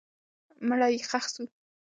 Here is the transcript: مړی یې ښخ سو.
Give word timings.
مړی 0.67 0.89
یې 0.95 1.05
ښخ 1.09 1.25
سو. 1.33 1.43